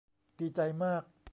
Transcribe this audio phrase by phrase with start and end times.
[0.39, 1.03] ดีใจมาก